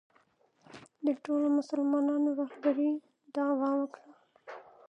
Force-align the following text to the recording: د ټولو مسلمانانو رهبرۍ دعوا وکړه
د 1.05 1.07
ټولو 1.23 1.47
مسلمانانو 1.59 2.29
رهبرۍ 2.41 2.91
دعوا 3.33 3.71
وکړه 3.77 4.09